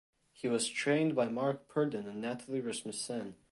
[0.33, 3.35] He was trained by Mark Purdon and Natalie Rasmussen.